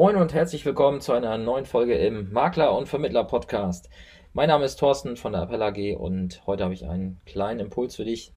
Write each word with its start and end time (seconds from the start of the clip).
Moin 0.00 0.16
und 0.16 0.32
herzlich 0.32 0.64
willkommen 0.64 1.02
zu 1.02 1.12
einer 1.12 1.36
neuen 1.36 1.66
Folge 1.66 1.94
im 1.94 2.32
Makler 2.32 2.74
und 2.74 2.88
Vermittler 2.88 3.22
Podcast. 3.24 3.90
Mein 4.32 4.48
Name 4.48 4.64
ist 4.64 4.76
Thorsten 4.76 5.18
von 5.18 5.32
der 5.32 5.42
Appell 5.42 5.60
AG 5.60 5.94
und 5.94 6.40
heute 6.46 6.64
habe 6.64 6.72
ich 6.72 6.86
einen 6.86 7.20
kleinen 7.26 7.60
Impuls 7.60 7.96
für 7.96 8.06
dich. 8.06 8.32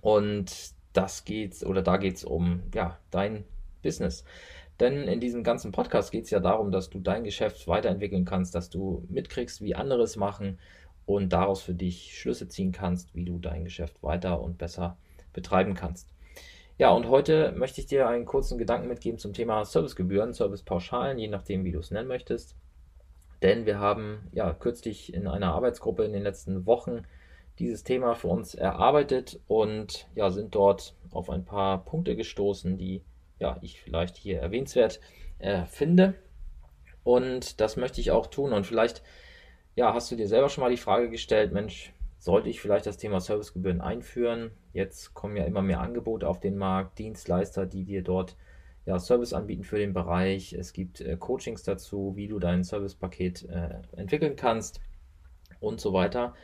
Und 0.00 0.72
das 0.94 1.24
geht 1.24 1.64
oder 1.64 1.82
da 1.82 1.98
geht 1.98 2.16
es 2.16 2.24
um 2.24 2.64
ja, 2.74 2.98
dein 3.12 3.44
Business. 3.80 4.24
Denn 4.80 5.04
in 5.04 5.20
diesem 5.20 5.44
ganzen 5.44 5.70
Podcast 5.70 6.10
geht 6.10 6.24
es 6.24 6.30
ja 6.30 6.40
darum, 6.40 6.72
dass 6.72 6.90
du 6.90 6.98
dein 6.98 7.22
Geschäft 7.22 7.68
weiterentwickeln 7.68 8.24
kannst, 8.24 8.56
dass 8.56 8.68
du 8.68 9.06
mitkriegst, 9.08 9.62
wie 9.62 9.76
andere 9.76 10.02
es 10.02 10.16
machen 10.16 10.58
und 11.06 11.32
daraus 11.32 11.62
für 11.62 11.74
dich 11.74 12.18
Schlüsse 12.18 12.48
ziehen 12.48 12.72
kannst, 12.72 13.14
wie 13.14 13.24
du 13.24 13.38
dein 13.38 13.62
Geschäft 13.62 14.02
weiter 14.02 14.40
und 14.40 14.58
besser 14.58 14.98
betreiben 15.32 15.74
kannst. 15.74 16.10
Ja, 16.78 16.90
und 16.92 17.08
heute 17.08 17.50
möchte 17.56 17.80
ich 17.80 17.88
dir 17.88 18.06
einen 18.06 18.24
kurzen 18.24 18.56
Gedanken 18.56 18.86
mitgeben 18.86 19.18
zum 19.18 19.32
Thema 19.32 19.64
Servicegebühren, 19.64 20.32
Servicepauschalen, 20.32 21.18
je 21.18 21.26
nachdem, 21.26 21.64
wie 21.64 21.72
du 21.72 21.80
es 21.80 21.90
nennen 21.90 22.06
möchtest. 22.06 22.54
Denn 23.42 23.66
wir 23.66 23.80
haben 23.80 24.28
ja 24.30 24.54
kürzlich 24.54 25.12
in 25.12 25.26
einer 25.26 25.54
Arbeitsgruppe 25.54 26.04
in 26.04 26.12
den 26.12 26.22
letzten 26.22 26.66
Wochen 26.66 27.02
dieses 27.58 27.82
Thema 27.82 28.14
für 28.14 28.28
uns 28.28 28.54
erarbeitet 28.54 29.40
und 29.48 30.06
ja, 30.14 30.30
sind 30.30 30.54
dort 30.54 30.94
auf 31.10 31.30
ein 31.30 31.44
paar 31.44 31.84
Punkte 31.84 32.14
gestoßen, 32.14 32.78
die 32.78 33.02
ja, 33.40 33.58
ich 33.60 33.80
vielleicht 33.80 34.16
hier 34.16 34.38
erwähnenswert 34.38 35.00
äh, 35.40 35.66
finde. 35.66 36.14
Und 37.02 37.60
das 37.60 37.76
möchte 37.76 38.00
ich 38.00 38.12
auch 38.12 38.28
tun. 38.28 38.52
Und 38.52 38.66
vielleicht 38.68 39.02
ja, 39.74 39.94
hast 39.94 40.12
du 40.12 40.16
dir 40.16 40.28
selber 40.28 40.48
schon 40.48 40.62
mal 40.62 40.70
die 40.70 40.76
Frage 40.76 41.10
gestellt, 41.10 41.52
Mensch, 41.52 41.92
sollte 42.18 42.48
ich 42.48 42.60
vielleicht 42.60 42.86
das 42.86 42.96
Thema 42.96 43.20
Servicegebühren 43.20 43.80
einführen? 43.80 44.50
Jetzt 44.72 45.14
kommen 45.14 45.36
ja 45.36 45.44
immer 45.44 45.62
mehr 45.62 45.80
Angebote 45.80 46.28
auf 46.28 46.40
den 46.40 46.56
Markt, 46.56 46.98
Dienstleister, 46.98 47.66
die 47.66 47.84
dir 47.84 48.02
dort 48.02 48.36
ja, 48.86 48.98
Service 48.98 49.32
anbieten 49.32 49.64
für 49.64 49.78
den 49.78 49.92
Bereich. 49.92 50.52
Es 50.52 50.72
gibt 50.72 51.00
äh, 51.00 51.16
Coachings 51.16 51.62
dazu, 51.62 52.14
wie 52.16 52.26
du 52.26 52.38
dein 52.38 52.64
Servicepaket 52.64 53.48
äh, 53.48 53.82
entwickeln 53.96 54.34
kannst 54.34 54.80
und 55.60 55.80
so 55.80 55.92
weiter. 55.92 56.34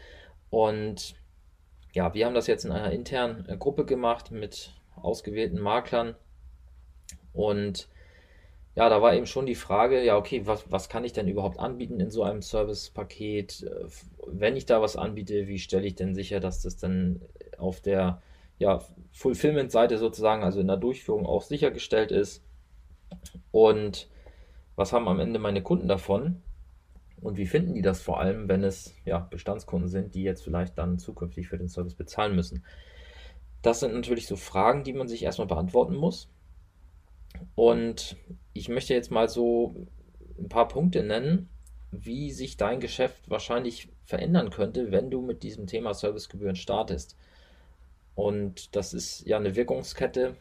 Und 0.50 1.16
ja, 1.92 2.12
wir 2.12 2.26
haben 2.26 2.34
das 2.34 2.46
jetzt 2.46 2.64
in 2.64 2.72
einer 2.72 2.92
internen 2.92 3.48
äh, 3.48 3.56
Gruppe 3.56 3.84
gemacht 3.84 4.30
mit 4.30 4.74
ausgewählten 4.96 5.60
Maklern 5.60 6.14
und 7.32 7.88
ja, 8.76 8.88
da 8.88 9.00
war 9.00 9.14
eben 9.14 9.26
schon 9.26 9.46
die 9.46 9.54
Frage, 9.54 10.02
ja, 10.04 10.16
okay, 10.16 10.46
was, 10.46 10.70
was 10.70 10.88
kann 10.88 11.04
ich 11.04 11.12
denn 11.12 11.28
überhaupt 11.28 11.60
anbieten 11.60 12.00
in 12.00 12.10
so 12.10 12.24
einem 12.24 12.42
Servicepaket? 12.42 13.62
Äh, 13.62 13.86
wenn 14.26 14.56
ich 14.56 14.66
da 14.66 14.82
was 14.82 14.96
anbiete, 14.96 15.46
wie 15.46 15.58
stelle 15.58 15.86
ich 15.86 15.94
denn 15.94 16.14
sicher, 16.14 16.40
dass 16.40 16.62
das 16.62 16.76
dann 16.76 17.22
auf 17.58 17.80
der 17.80 18.20
ja, 18.58 18.80
Fulfillment-Seite 19.12 19.98
sozusagen, 19.98 20.42
also 20.42 20.60
in 20.60 20.66
der 20.66 20.76
Durchführung 20.76 21.26
auch 21.26 21.42
sichergestellt 21.42 22.10
ist? 22.10 22.42
Und 23.52 24.08
was 24.76 24.92
haben 24.92 25.06
am 25.08 25.20
Ende 25.20 25.38
meine 25.38 25.62
Kunden 25.62 25.86
davon? 25.86 26.42
Und 27.20 27.36
wie 27.36 27.46
finden 27.46 27.74
die 27.74 27.82
das 27.82 28.02
vor 28.02 28.20
allem, 28.20 28.48
wenn 28.48 28.64
es 28.64 28.94
ja, 29.04 29.18
Bestandskunden 29.18 29.88
sind, 29.88 30.14
die 30.14 30.24
jetzt 30.24 30.42
vielleicht 30.42 30.76
dann 30.78 30.98
zukünftig 30.98 31.48
für 31.48 31.58
den 31.58 31.68
Service 31.68 31.94
bezahlen 31.94 32.34
müssen? 32.34 32.64
Das 33.62 33.80
sind 33.80 33.94
natürlich 33.94 34.26
so 34.26 34.36
Fragen, 34.36 34.82
die 34.84 34.92
man 34.92 35.08
sich 35.08 35.22
erstmal 35.22 35.46
beantworten 35.46 35.94
muss. 35.94 36.28
Und 37.54 38.16
ich 38.52 38.68
möchte 38.68 38.94
jetzt 38.94 39.10
mal 39.10 39.28
so 39.28 39.74
ein 40.38 40.48
paar 40.48 40.68
Punkte 40.68 41.02
nennen, 41.02 41.48
wie 41.90 42.32
sich 42.32 42.56
dein 42.56 42.80
Geschäft 42.80 43.30
wahrscheinlich 43.30 43.88
verändern 44.04 44.50
könnte, 44.50 44.90
wenn 44.90 45.10
du 45.10 45.22
mit 45.22 45.42
diesem 45.42 45.66
Thema 45.66 45.94
Servicegebühren 45.94 46.56
startest. 46.56 47.16
Und 48.14 48.74
das 48.76 48.94
ist 48.94 49.26
ja 49.26 49.36
eine 49.36 49.56
Wirkungskette, 49.56 50.36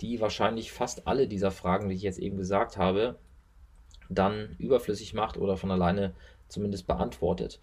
die 0.00 0.20
wahrscheinlich 0.20 0.72
fast 0.72 1.06
alle 1.06 1.28
dieser 1.28 1.50
Fragen, 1.50 1.88
die 1.88 1.94
ich 1.94 2.02
jetzt 2.02 2.18
eben 2.18 2.36
gesagt 2.36 2.76
habe, 2.76 3.18
dann 4.08 4.56
überflüssig 4.58 5.14
macht 5.14 5.36
oder 5.36 5.56
von 5.56 5.70
alleine 5.70 6.14
zumindest 6.48 6.86
beantwortet. 6.86 7.60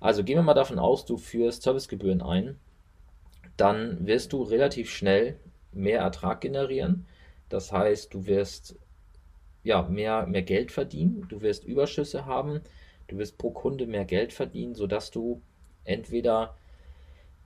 Also 0.00 0.24
gehen 0.24 0.36
wir 0.36 0.42
mal 0.42 0.54
davon 0.54 0.78
aus, 0.78 1.04
du 1.04 1.16
führst 1.16 1.62
Servicegebühren 1.62 2.22
ein, 2.22 2.58
dann 3.56 4.06
wirst 4.06 4.32
du 4.32 4.42
relativ 4.42 4.90
schnell 4.90 5.38
mehr 5.72 6.00
Ertrag 6.00 6.40
generieren 6.40 7.06
das 7.48 7.72
heißt, 7.72 8.12
du 8.12 8.26
wirst 8.26 8.76
ja, 9.62 9.82
mehr, 9.82 10.26
mehr 10.26 10.42
Geld 10.42 10.70
verdienen, 10.70 11.26
du 11.28 11.40
wirst 11.40 11.64
Überschüsse 11.64 12.24
haben, 12.24 12.60
du 13.08 13.18
wirst 13.18 13.36
pro 13.36 13.50
Kunde 13.50 13.86
mehr 13.86 14.04
Geld 14.04 14.32
verdienen, 14.32 14.74
sodass 14.74 15.10
du 15.10 15.42
entweder 15.84 16.56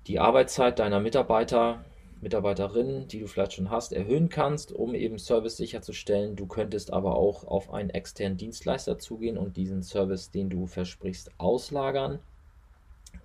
die 0.06 0.19
Arbeitszeit 0.19 0.78
deiner 0.78 1.00
Mitarbeiter, 1.00 1.84
Mitarbeiterinnen, 2.21 3.09
die 3.09 3.21
du 3.21 3.27
vielleicht 3.27 3.55
schon 3.55 3.71
hast, 3.71 3.94
erhöhen 3.94 4.28
kannst, 4.28 4.72
um 4.72 4.94
eben 4.94 5.19
Service 5.19 5.56
sicherzustellen. 5.56 6.37
Du 6.37 6.47
könntest 6.47 6.93
aber 6.93 7.16
auch 7.16 7.44
auf 7.44 7.72
einen 7.72 7.89
externen 7.89 8.37
Dienstleister 8.37 8.99
zugehen 8.99 9.39
und 9.39 9.56
diesen 9.56 9.83
Service, 9.83 10.31
den 10.31 10.50
du 10.50 10.66
versprichst, 10.66 11.31
auslagern. 11.39 12.19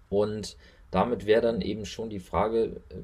Und 0.09 0.56
damit 0.91 1.25
wäre 1.25 1.41
dann 1.41 1.59
eben 1.59 1.85
schon 1.85 2.09
die 2.09 2.19
Frage, 2.19 2.81
äh, 2.90 2.96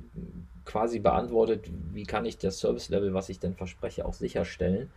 quasi 0.66 0.99
beantwortet, 0.99 1.69
wie 1.94 2.05
kann 2.05 2.25
ich 2.25 2.38
das 2.38 2.59
Service-Level, 2.59 3.13
was 3.13 3.29
ich 3.29 3.39
denn 3.39 3.55
verspreche, 3.55 4.05
auch 4.05 4.13
sicherstellen. 4.13 4.91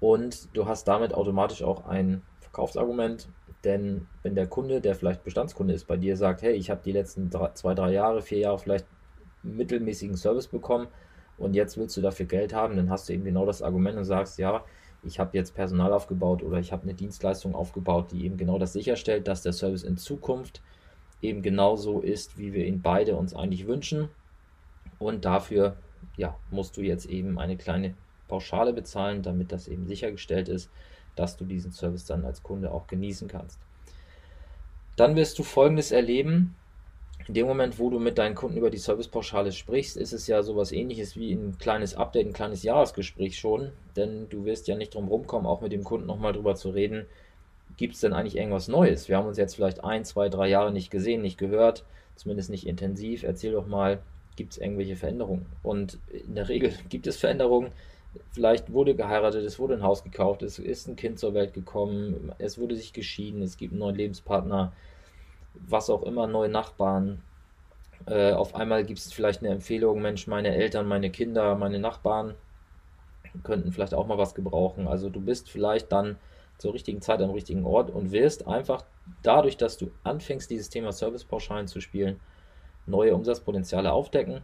Und 0.00 0.48
du 0.56 0.66
hast 0.66 0.88
damit 0.88 1.14
automatisch 1.14 1.62
auch 1.62 1.86
ein 1.86 2.22
Verkaufsargument, 2.40 3.28
denn 3.64 4.06
wenn 4.22 4.34
der 4.34 4.46
Kunde, 4.46 4.80
der 4.80 4.94
vielleicht 4.94 5.24
Bestandskunde 5.24 5.74
ist, 5.74 5.86
bei 5.86 5.96
dir 5.96 6.16
sagt, 6.16 6.42
hey, 6.42 6.54
ich 6.54 6.70
habe 6.70 6.80
die 6.84 6.92
letzten 6.92 7.30
drei, 7.30 7.50
zwei, 7.54 7.74
drei 7.74 7.92
Jahre, 7.92 8.22
vier 8.22 8.38
Jahre 8.38 8.58
vielleicht 8.58 8.86
mittelmäßigen 9.42 10.16
Service 10.16 10.48
bekommen 10.48 10.88
und 11.38 11.54
jetzt 11.54 11.76
willst 11.76 11.96
du 11.96 12.00
dafür 12.00 12.26
Geld 12.26 12.52
haben, 12.54 12.76
dann 12.76 12.90
hast 12.90 13.08
du 13.08 13.12
eben 13.12 13.24
genau 13.24 13.46
das 13.46 13.62
Argument 13.62 13.96
und 13.96 14.04
sagst, 14.04 14.38
ja, 14.38 14.64
ich 15.04 15.18
habe 15.18 15.36
jetzt 15.36 15.54
Personal 15.54 15.92
aufgebaut 15.92 16.42
oder 16.42 16.58
ich 16.58 16.72
habe 16.72 16.84
eine 16.84 16.94
Dienstleistung 16.94 17.54
aufgebaut, 17.54 18.12
die 18.12 18.24
eben 18.24 18.36
genau 18.36 18.58
das 18.58 18.72
sicherstellt, 18.72 19.28
dass 19.28 19.42
der 19.42 19.52
Service 19.52 19.82
in 19.82 19.96
Zukunft 19.96 20.62
eben 21.20 21.42
genauso 21.42 22.00
ist, 22.00 22.38
wie 22.38 22.52
wir 22.52 22.66
ihn 22.66 22.82
beide 22.82 23.16
uns 23.16 23.34
eigentlich 23.34 23.66
wünschen 23.66 24.08
und 25.04 25.24
dafür 25.24 25.76
ja, 26.16 26.36
musst 26.50 26.76
du 26.76 26.82
jetzt 26.82 27.06
eben 27.06 27.38
eine 27.38 27.56
kleine 27.56 27.94
Pauschale 28.28 28.72
bezahlen, 28.72 29.22
damit 29.22 29.52
das 29.52 29.68
eben 29.68 29.86
sichergestellt 29.86 30.48
ist, 30.48 30.70
dass 31.16 31.36
du 31.36 31.44
diesen 31.44 31.72
Service 31.72 32.06
dann 32.06 32.24
als 32.24 32.42
Kunde 32.42 32.72
auch 32.72 32.86
genießen 32.86 33.28
kannst. 33.28 33.60
Dann 34.96 35.16
wirst 35.16 35.38
du 35.38 35.42
Folgendes 35.42 35.92
erleben. 35.92 36.54
In 37.28 37.34
dem 37.34 37.46
Moment, 37.46 37.78
wo 37.78 37.88
du 37.88 37.98
mit 37.98 38.18
deinen 38.18 38.34
Kunden 38.34 38.56
über 38.56 38.70
die 38.70 38.78
Servicepauschale 38.78 39.52
sprichst, 39.52 39.96
ist 39.96 40.12
es 40.12 40.26
ja 40.26 40.42
sowas 40.42 40.72
ähnliches 40.72 41.16
wie 41.16 41.32
ein 41.32 41.56
kleines 41.58 41.94
Update, 41.94 42.26
ein 42.26 42.32
kleines 42.32 42.62
Jahresgespräch 42.62 43.38
schon, 43.38 43.70
denn 43.96 44.28
du 44.28 44.44
wirst 44.44 44.66
ja 44.66 44.76
nicht 44.76 44.94
drum 44.94 45.08
rumkommen, 45.08 45.46
auch 45.46 45.60
mit 45.60 45.72
dem 45.72 45.84
Kunden 45.84 46.06
nochmal 46.06 46.32
drüber 46.32 46.56
zu 46.56 46.70
reden, 46.70 47.06
gibt 47.76 47.94
es 47.94 48.00
denn 48.00 48.12
eigentlich 48.12 48.36
irgendwas 48.36 48.68
Neues? 48.68 49.08
Wir 49.08 49.16
haben 49.16 49.28
uns 49.28 49.38
jetzt 49.38 49.54
vielleicht 49.54 49.84
ein, 49.84 50.04
zwei, 50.04 50.28
drei 50.28 50.48
Jahre 50.48 50.72
nicht 50.72 50.90
gesehen, 50.90 51.22
nicht 51.22 51.38
gehört, 51.38 51.84
zumindest 52.16 52.50
nicht 52.50 52.66
intensiv. 52.66 53.22
Erzähl 53.22 53.52
doch 53.52 53.66
mal, 53.66 54.02
gibt 54.36 54.52
es 54.52 54.58
irgendwelche 54.58 54.96
Veränderungen. 54.96 55.46
Und 55.62 55.98
in 56.10 56.34
der 56.34 56.48
Regel 56.48 56.72
gibt 56.88 57.06
es 57.06 57.16
Veränderungen. 57.16 57.72
Vielleicht 58.32 58.72
wurde 58.72 58.94
geheiratet, 58.94 59.44
es 59.44 59.58
wurde 59.58 59.74
ein 59.74 59.82
Haus 59.82 60.04
gekauft, 60.04 60.42
es 60.42 60.58
ist 60.58 60.86
ein 60.86 60.96
Kind 60.96 61.18
zur 61.18 61.32
Welt 61.32 61.54
gekommen, 61.54 62.32
es 62.38 62.58
wurde 62.58 62.76
sich 62.76 62.92
geschieden, 62.92 63.40
es 63.40 63.56
gibt 63.56 63.72
einen 63.72 63.80
neuen 63.80 63.96
Lebenspartner, 63.96 64.72
was 65.54 65.88
auch 65.88 66.02
immer, 66.02 66.26
neue 66.26 66.50
Nachbarn. 66.50 67.22
Äh, 68.06 68.32
auf 68.32 68.54
einmal 68.54 68.84
gibt 68.84 68.98
es 68.98 69.12
vielleicht 69.12 69.40
eine 69.40 69.48
Empfehlung, 69.48 70.02
Mensch, 70.02 70.26
meine 70.26 70.54
Eltern, 70.54 70.86
meine 70.86 71.10
Kinder, 71.10 71.54
meine 71.54 71.78
Nachbarn 71.78 72.34
könnten 73.44 73.72
vielleicht 73.72 73.94
auch 73.94 74.06
mal 74.06 74.18
was 74.18 74.34
gebrauchen. 74.34 74.86
Also 74.88 75.08
du 75.08 75.20
bist 75.20 75.50
vielleicht 75.50 75.90
dann 75.90 76.16
zur 76.58 76.74
richtigen 76.74 77.00
Zeit 77.00 77.20
am 77.22 77.30
richtigen 77.30 77.64
Ort 77.64 77.90
und 77.90 78.12
wirst 78.12 78.46
einfach 78.46 78.84
dadurch, 79.22 79.56
dass 79.56 79.78
du 79.78 79.90
anfängst, 80.04 80.50
dieses 80.50 80.68
Thema 80.68 80.92
Servicepauschalen 80.92 81.66
zu 81.66 81.80
spielen, 81.80 82.20
neue 82.86 83.14
Umsatzpotenziale 83.14 83.92
aufdecken. 83.92 84.42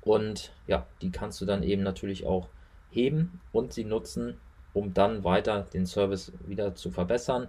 Und 0.00 0.52
ja, 0.66 0.86
die 1.00 1.10
kannst 1.10 1.40
du 1.40 1.46
dann 1.46 1.62
eben 1.62 1.82
natürlich 1.82 2.26
auch 2.26 2.48
heben 2.90 3.40
und 3.52 3.72
sie 3.72 3.84
nutzen, 3.84 4.38
um 4.74 4.94
dann 4.94 5.24
weiter 5.24 5.66
den 5.72 5.86
Service 5.86 6.32
wieder 6.46 6.74
zu 6.74 6.90
verbessern 6.90 7.48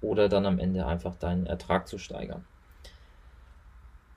oder 0.00 0.28
dann 0.28 0.46
am 0.46 0.58
Ende 0.58 0.86
einfach 0.86 1.14
deinen 1.14 1.46
Ertrag 1.46 1.88
zu 1.88 1.98
steigern. 1.98 2.44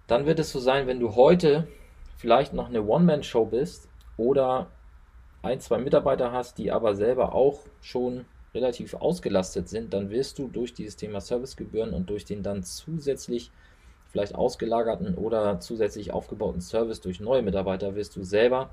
Dann 0.08 0.26
wird 0.26 0.40
es 0.40 0.52
so 0.52 0.60
sein, 0.60 0.88
wenn 0.88 1.00
du 1.00 1.16
heute 1.16 1.68
vielleicht 2.18 2.54
noch 2.54 2.70
eine 2.70 2.84
One-Man-Show 2.84 3.46
bist 3.46 3.90
oder 4.18 4.68
ein, 5.42 5.60
zwei 5.60 5.78
Mitarbeiter 5.78 6.32
hast, 6.32 6.58
die 6.58 6.72
aber 6.72 6.96
selber 6.96 7.34
auch 7.34 7.62
schon 7.82 8.26
relativ 8.54 8.94
ausgelastet 8.94 9.68
sind, 9.68 9.94
dann 9.94 10.10
wirst 10.10 10.40
du 10.40 10.48
durch 10.48 10.74
dieses 10.74 10.96
Thema 10.96 11.20
Servicegebühren 11.20 11.94
und 11.94 12.10
durch 12.10 12.24
den 12.24 12.44
dann 12.44 12.64
zusätzlich 12.64 13.52
vielleicht 14.14 14.36
ausgelagerten 14.36 15.16
oder 15.16 15.60
zusätzlich 15.60 16.14
aufgebauten 16.14 16.62
Service 16.62 17.02
durch 17.02 17.20
neue 17.20 17.42
Mitarbeiter 17.42 17.96
wirst 17.96 18.16
du 18.16 18.24
selber 18.24 18.70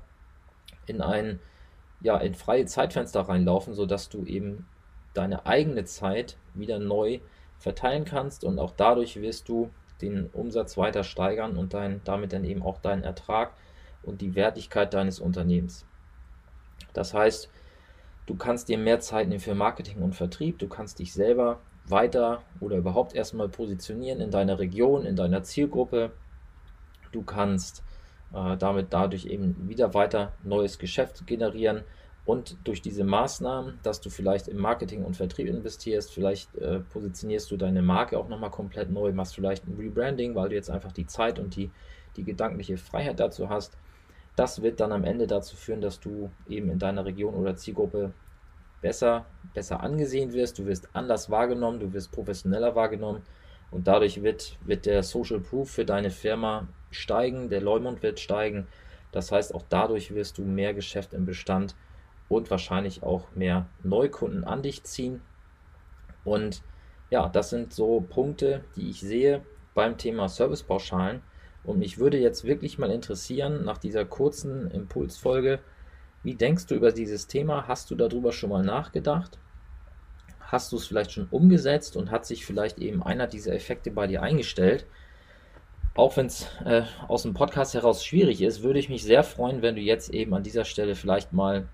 in 0.85 1.01
ein 1.01 1.39
ja, 1.99 2.17
in 2.17 2.33
freie 2.33 2.65
Zeitfenster 2.65 3.21
reinlaufen, 3.21 3.73
sodass 3.73 4.09
du 4.09 4.23
eben 4.23 4.65
deine 5.13 5.45
eigene 5.45 5.83
Zeit 5.83 6.37
wieder 6.53 6.79
neu 6.79 7.19
verteilen 7.59 8.05
kannst 8.05 8.43
und 8.43 8.57
auch 8.57 8.71
dadurch 8.71 9.21
wirst 9.21 9.49
du 9.49 9.69
den 10.01 10.27
Umsatz 10.33 10.77
weiter 10.77 11.03
steigern 11.03 11.57
und 11.57 11.75
dein, 11.75 12.01
damit 12.05 12.33
dann 12.33 12.43
eben 12.43 12.63
auch 12.63 12.79
deinen 12.79 13.03
Ertrag 13.03 13.51
und 14.01 14.21
die 14.21 14.33
Wertigkeit 14.33 14.93
deines 14.95 15.19
Unternehmens. 15.19 15.85
Das 16.93 17.13
heißt, 17.13 17.51
Du 18.31 18.37
kannst 18.37 18.69
dir 18.69 18.77
mehr 18.77 18.99
Zeit 18.99 19.27
nehmen 19.27 19.41
für 19.41 19.55
Marketing 19.55 20.01
und 20.01 20.15
Vertrieb. 20.15 20.59
Du 20.59 20.67
kannst 20.67 20.99
dich 20.99 21.11
selber 21.11 21.59
weiter 21.85 22.43
oder 22.59 22.77
überhaupt 22.77 23.15
erstmal 23.15 23.49
positionieren 23.49 24.21
in 24.21 24.31
deiner 24.31 24.59
Region, 24.59 25.05
in 25.05 25.15
deiner 25.15 25.43
Zielgruppe. 25.43 26.11
Du 27.11 27.23
kannst 27.23 27.83
äh, 28.33 28.57
damit 28.57 28.87
dadurch 28.91 29.25
eben 29.25 29.67
wieder 29.67 29.93
weiter 29.93 30.33
neues 30.43 30.77
Geschäft 30.79 31.27
generieren. 31.27 31.83
Und 32.23 32.55
durch 32.63 32.81
diese 32.81 33.03
Maßnahmen, 33.03 33.79
dass 33.81 33.99
du 33.99 34.09
vielleicht 34.09 34.47
im 34.47 34.57
Marketing 34.57 35.03
und 35.03 35.17
Vertrieb 35.17 35.47
investierst, 35.47 36.13
vielleicht 36.13 36.55
äh, 36.55 36.79
positionierst 36.79 37.49
du 37.49 37.57
deine 37.57 37.81
Marke 37.81 38.17
auch 38.17 38.29
nochmal 38.29 38.51
komplett 38.51 38.91
neu, 38.91 39.11
machst 39.11 39.35
vielleicht 39.35 39.67
ein 39.67 39.75
Rebranding, 39.75 40.35
weil 40.35 40.49
du 40.49 40.55
jetzt 40.55 40.69
einfach 40.69 40.91
die 40.91 41.07
Zeit 41.07 41.39
und 41.39 41.55
die, 41.55 41.71
die 42.15 42.23
gedankliche 42.23 42.77
Freiheit 42.77 43.19
dazu 43.19 43.49
hast. 43.49 43.75
Das 44.35 44.61
wird 44.61 44.79
dann 44.79 44.91
am 44.91 45.03
Ende 45.03 45.27
dazu 45.27 45.55
führen, 45.55 45.81
dass 45.81 45.99
du 45.99 46.29
eben 46.47 46.69
in 46.69 46.79
deiner 46.79 47.05
Region 47.05 47.33
oder 47.33 47.55
Zielgruppe 47.55 48.13
besser, 48.81 49.25
besser 49.53 49.81
angesehen 49.81 50.33
wirst, 50.33 50.59
du 50.59 50.65
wirst 50.65 50.89
anders 50.93 51.29
wahrgenommen, 51.29 51.79
du 51.79 51.93
wirst 51.93 52.11
professioneller 52.11 52.75
wahrgenommen 52.75 53.21
und 53.69 53.87
dadurch 53.87 54.21
wird, 54.23 54.57
wird 54.65 54.85
der 54.85 55.03
Social 55.03 55.39
Proof 55.39 55.69
für 55.69 55.85
deine 55.85 56.09
Firma 56.09 56.67
steigen, 56.89 57.49
der 57.49 57.61
Leumund 57.61 58.03
wird 58.03 58.19
steigen. 58.19 58.67
Das 59.11 59.31
heißt, 59.31 59.55
auch 59.55 59.63
dadurch 59.69 60.13
wirst 60.13 60.37
du 60.37 60.43
mehr 60.43 60.73
Geschäft 60.73 61.13
im 61.13 61.25
Bestand 61.25 61.75
und 62.27 62.49
wahrscheinlich 62.49 63.03
auch 63.03 63.27
mehr 63.35 63.67
Neukunden 63.83 64.43
an 64.43 64.61
dich 64.61 64.83
ziehen. 64.83 65.21
Und 66.23 66.61
ja, 67.09 67.27
das 67.27 67.49
sind 67.49 67.73
so 67.73 68.01
Punkte, 68.01 68.63
die 68.75 68.89
ich 68.89 69.01
sehe 69.01 69.41
beim 69.73 69.97
Thema 69.97 70.29
Servicepauschalen. 70.29 71.21
Und 71.63 71.77
mich 71.77 71.97
würde 71.97 72.17
jetzt 72.17 72.43
wirklich 72.43 72.79
mal 72.79 72.89
interessieren, 72.89 73.63
nach 73.65 73.77
dieser 73.77 74.05
kurzen 74.05 74.71
Impulsfolge, 74.71 75.59
wie 76.23 76.35
denkst 76.35 76.67
du 76.67 76.75
über 76.75 76.91
dieses 76.91 77.27
Thema? 77.27 77.67
Hast 77.67 77.89
du 77.89 77.95
darüber 77.95 78.31
schon 78.31 78.49
mal 78.49 78.63
nachgedacht? 78.63 79.37
Hast 80.39 80.71
du 80.71 80.77
es 80.77 80.85
vielleicht 80.85 81.11
schon 81.11 81.27
umgesetzt 81.31 81.95
und 81.95 82.11
hat 82.11 82.25
sich 82.25 82.45
vielleicht 82.45 82.79
eben 82.79 83.01
einer 83.01 83.27
dieser 83.27 83.53
Effekte 83.53 83.89
bei 83.91 84.07
dir 84.07 84.21
eingestellt? 84.21 84.85
Auch 85.95 86.15
wenn 86.17 86.27
es 86.27 86.47
äh, 86.65 86.83
aus 87.07 87.23
dem 87.23 87.33
Podcast 87.33 87.73
heraus 87.73 88.05
schwierig 88.05 88.41
ist, 88.41 88.63
würde 88.63 88.79
ich 88.79 88.89
mich 88.89 89.03
sehr 89.03 89.23
freuen, 89.23 89.61
wenn 89.61 89.75
du 89.75 89.81
jetzt 89.81 90.13
eben 90.13 90.33
an 90.33 90.43
dieser 90.43 90.63
Stelle 90.63 90.95
vielleicht 90.95 91.33
mal 91.33 91.67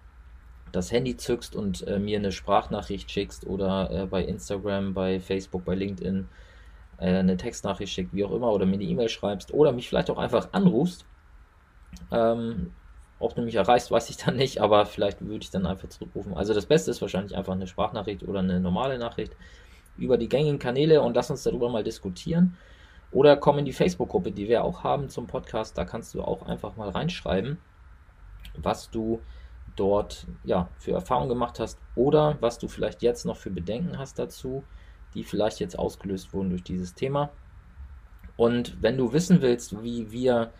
das 0.72 0.92
Handy 0.92 1.18
zückst 1.18 1.56
und 1.56 1.88
äh, 1.88 2.00
mir 2.00 2.18
eine 2.18 2.32
Sprachnachricht 2.32 3.12
schickst 3.12 3.46
oder 3.46 3.90
äh, 3.92 4.06
bei 4.06 4.24
Instagram, 4.24 4.94
bei 4.94 5.20
Facebook, 5.20 5.66
bei 5.66 5.76
LinkedIn 5.76 6.28
äh, 6.98 7.06
eine 7.06 7.38
Textnachricht 7.38 7.94
schickst, 7.94 8.14
wie 8.14 8.26
auch 8.26 8.32
immer, 8.32 8.52
oder 8.52 8.66
mir 8.66 8.76
eine 8.76 8.84
E-Mail 8.84 9.10
schreibst 9.10 9.54
oder 9.54 9.72
mich 9.72 9.88
vielleicht 9.88 10.10
auch 10.10 10.18
einfach 10.18 10.50
anrufst. 10.52 11.06
Ähm, 12.12 12.74
ob 13.20 13.36
du 13.36 13.42
mich 13.42 13.56
erreichst, 13.56 13.92
weiß 13.92 14.10
ich 14.10 14.18
dann 14.18 14.36
nicht, 14.36 14.62
aber 14.62 14.86
vielleicht 14.86 15.22
würde 15.22 15.44
ich 15.44 15.50
dann 15.50 15.66
einfach 15.66 15.90
zurückrufen. 15.90 16.36
Also 16.36 16.54
das 16.54 16.66
Beste 16.66 16.92
ist 16.92 17.02
wahrscheinlich 17.02 17.36
einfach 17.36 17.54
eine 17.54 17.68
Sprachnachricht 17.68 18.24
oder 18.24 18.40
eine 18.40 18.60
normale 18.60 18.98
Nachricht 19.00 19.36
über 19.98 20.18
die 20.18 20.30
gängigen 20.30 20.60
Kanäle 20.60 21.02
und 21.02 21.16
lass 21.16 21.32
uns 21.32 21.44
darüber 21.44 21.70
mal 21.70 21.84
diskutieren. 21.84 22.58
Oder 23.12 23.38
komm 23.38 23.58
in 23.58 23.66
die 23.66 23.74
Facebook-Gruppe, 23.74 24.32
die 24.32 24.48
wir 24.48 24.64
auch 24.64 24.84
haben 24.84 25.10
zum 25.10 25.28
Podcast. 25.28 25.78
Da 25.78 25.86
kannst 25.86 26.14
du 26.14 26.22
auch 26.22 26.44
einfach 26.44 26.76
mal 26.76 26.90
reinschreiben, 26.90 27.58
was 28.58 28.92
du 28.92 29.22
dort 29.76 30.28
ja, 30.44 30.70
für 30.78 30.92
Erfahrungen 30.92 31.30
gemacht 31.30 31.60
hast 31.60 31.80
oder 31.96 32.38
was 32.42 32.60
du 32.60 32.68
vielleicht 32.68 33.02
jetzt 33.02 33.26
noch 33.26 33.38
für 33.38 33.50
Bedenken 33.50 33.98
hast 33.98 34.20
dazu, 34.20 34.64
die 35.14 35.24
vielleicht 35.24 35.60
jetzt 35.60 35.80
ausgelöst 35.80 36.34
wurden 36.34 36.50
durch 36.50 36.64
dieses 36.64 36.94
Thema. 36.94 37.32
Und 38.36 38.82
wenn 38.82 38.98
du 38.98 39.14
wissen 39.14 39.42
willst, 39.42 39.82
wie 39.84 40.12
wir 40.12 40.52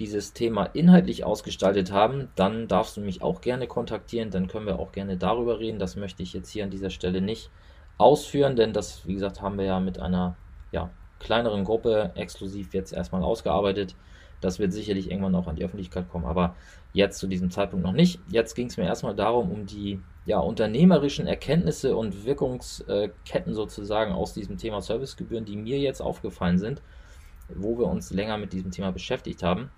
dieses 0.00 0.32
Thema 0.32 0.64
inhaltlich 0.64 1.24
ausgestaltet 1.24 1.92
haben, 1.92 2.28
dann 2.34 2.66
darfst 2.66 2.96
du 2.96 3.02
mich 3.02 3.22
auch 3.22 3.42
gerne 3.42 3.66
kontaktieren, 3.66 4.30
dann 4.30 4.48
können 4.48 4.66
wir 4.66 4.78
auch 4.78 4.92
gerne 4.92 5.18
darüber 5.18 5.60
reden. 5.60 5.78
Das 5.78 5.94
möchte 5.94 6.22
ich 6.22 6.32
jetzt 6.32 6.50
hier 6.50 6.64
an 6.64 6.70
dieser 6.70 6.90
Stelle 6.90 7.20
nicht 7.20 7.50
ausführen, 7.98 8.56
denn 8.56 8.72
das, 8.72 9.06
wie 9.06 9.14
gesagt, 9.14 9.42
haben 9.42 9.58
wir 9.58 9.66
ja 9.66 9.78
mit 9.78 10.00
einer 10.00 10.36
ja, 10.72 10.90
kleineren 11.18 11.64
Gruppe 11.64 12.12
exklusiv 12.14 12.72
jetzt 12.72 12.92
erstmal 12.92 13.22
ausgearbeitet. 13.22 13.94
Das 14.40 14.58
wird 14.58 14.72
sicherlich 14.72 15.10
irgendwann 15.10 15.34
auch 15.34 15.46
an 15.46 15.56
die 15.56 15.64
Öffentlichkeit 15.64 16.08
kommen, 16.08 16.24
aber 16.24 16.56
jetzt 16.94 17.18
zu 17.18 17.26
diesem 17.26 17.50
Zeitpunkt 17.50 17.84
noch 17.84 17.92
nicht. 17.92 18.20
Jetzt 18.28 18.54
ging 18.54 18.68
es 18.68 18.78
mir 18.78 18.84
erstmal 18.84 19.14
darum, 19.14 19.50
um 19.50 19.66
die 19.66 20.00
ja, 20.24 20.38
unternehmerischen 20.38 21.26
Erkenntnisse 21.26 21.94
und 21.94 22.24
Wirkungsketten 22.24 23.52
sozusagen 23.52 24.12
aus 24.12 24.32
diesem 24.32 24.56
Thema 24.56 24.80
Servicegebühren, 24.80 25.44
die 25.44 25.56
mir 25.56 25.78
jetzt 25.78 26.00
aufgefallen 26.00 26.56
sind, 26.56 26.80
wo 27.54 27.78
wir 27.78 27.86
uns 27.86 28.10
länger 28.10 28.38
mit 28.38 28.54
diesem 28.54 28.70
Thema 28.70 28.92
beschäftigt 28.92 29.42
haben. 29.42 29.70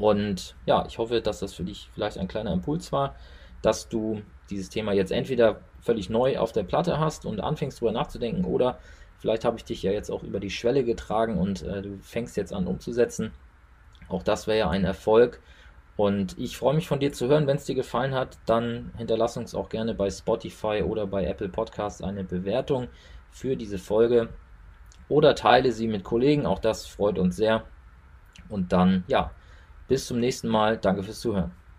Und 0.00 0.56
ja, 0.64 0.86
ich 0.86 0.96
hoffe, 0.96 1.20
dass 1.20 1.40
das 1.40 1.52
für 1.52 1.62
dich 1.62 1.90
vielleicht 1.92 2.16
ein 2.16 2.26
kleiner 2.26 2.54
Impuls 2.54 2.90
war, 2.90 3.14
dass 3.60 3.90
du 3.90 4.22
dieses 4.48 4.70
Thema 4.70 4.92
jetzt 4.92 5.12
entweder 5.12 5.60
völlig 5.82 6.08
neu 6.08 6.38
auf 6.38 6.52
der 6.52 6.62
Platte 6.62 6.98
hast 6.98 7.26
und 7.26 7.40
anfängst 7.40 7.78
darüber 7.78 7.92
nachzudenken 7.92 8.46
oder 8.46 8.78
vielleicht 9.18 9.44
habe 9.44 9.58
ich 9.58 9.64
dich 9.64 9.82
ja 9.82 9.92
jetzt 9.92 10.10
auch 10.10 10.22
über 10.22 10.40
die 10.40 10.48
Schwelle 10.48 10.84
getragen 10.84 11.36
und 11.36 11.62
äh, 11.62 11.82
du 11.82 11.98
fängst 12.00 12.38
jetzt 12.38 12.54
an 12.54 12.66
umzusetzen. 12.66 13.32
Auch 14.08 14.22
das 14.22 14.46
wäre 14.46 14.58
ja 14.58 14.70
ein 14.70 14.84
Erfolg. 14.84 15.42
Und 15.96 16.38
ich 16.38 16.56
freue 16.56 16.74
mich 16.74 16.88
von 16.88 16.98
dir 16.98 17.12
zu 17.12 17.28
hören. 17.28 17.46
Wenn 17.46 17.58
es 17.58 17.66
dir 17.66 17.74
gefallen 17.74 18.14
hat, 18.14 18.38
dann 18.46 18.90
hinterlass 18.96 19.36
uns 19.36 19.54
auch 19.54 19.68
gerne 19.68 19.92
bei 19.92 20.08
Spotify 20.08 20.82
oder 20.82 21.06
bei 21.06 21.26
Apple 21.26 21.50
Podcasts 21.50 22.00
eine 22.00 22.24
Bewertung 22.24 22.88
für 23.30 23.54
diese 23.54 23.78
Folge 23.78 24.30
oder 25.10 25.34
teile 25.34 25.72
sie 25.72 25.88
mit 25.88 26.04
Kollegen. 26.04 26.46
Auch 26.46 26.58
das 26.58 26.86
freut 26.86 27.18
uns 27.18 27.36
sehr. 27.36 27.64
Und 28.48 28.72
dann, 28.72 29.04
ja, 29.08 29.32
bis 29.90 30.06
zum 30.06 30.20
nächsten 30.20 30.48
Mal. 30.48 30.78
Danke 30.78 31.02
fürs 31.02 31.18
Zuhören. 31.18 31.50